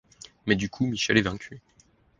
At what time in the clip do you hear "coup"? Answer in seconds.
0.67-0.87